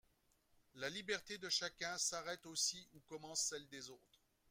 [0.73, 4.23] La liberté de chacun s’arrête aussi où commence celle des autres.